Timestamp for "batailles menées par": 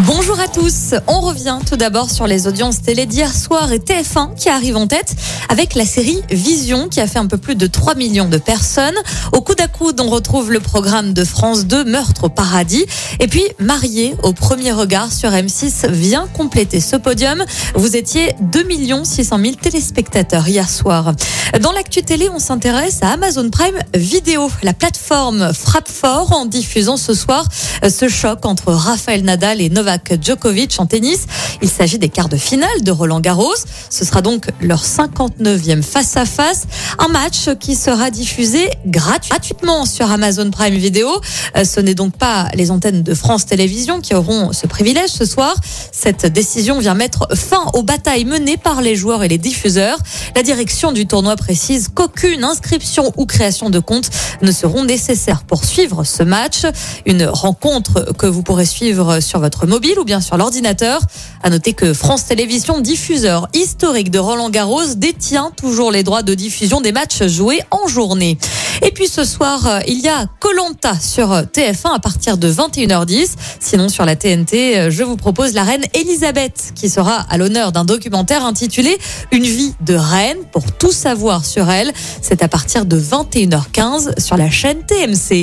47.82-48.82